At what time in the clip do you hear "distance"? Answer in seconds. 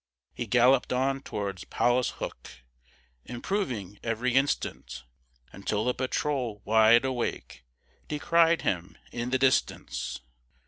9.37-10.19